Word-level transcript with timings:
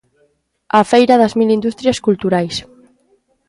'A 0.73 0.79
feira 0.91 1.15
das 1.21 1.33
mil 1.39 1.49
industrias 1.57 2.01
culturais'. 2.05 2.59